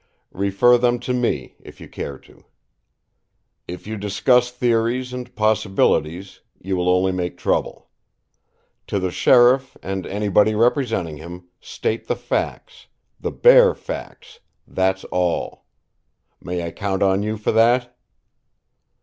[0.33, 2.43] Refer them to me, if you care to.
[3.67, 7.87] "If you discuss theories and possibilities, you will only make trouble.
[8.87, 12.87] To the sheriff, and anybody representing him, state the facts,
[13.19, 15.65] the bare facts that's all.
[16.41, 17.95] May I count on you for that?"